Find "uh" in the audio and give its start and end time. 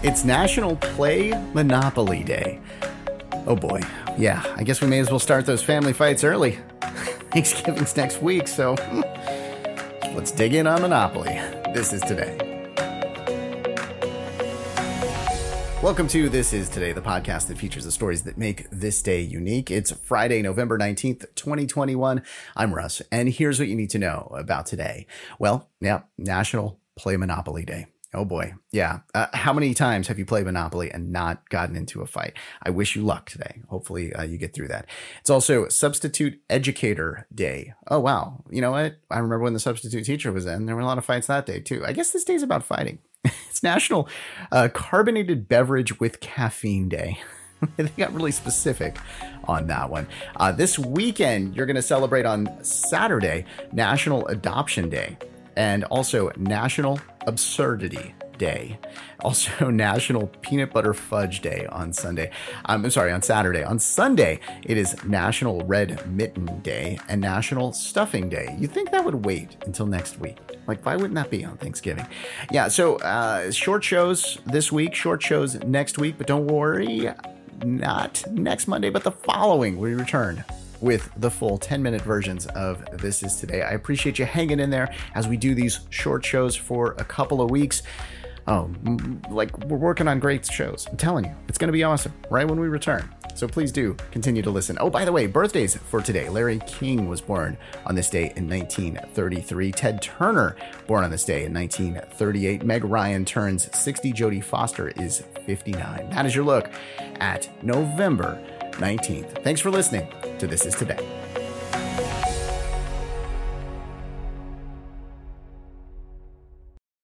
29.14-29.26, 34.14-34.22, 44.50-44.68, 50.36-50.52, 72.98-73.50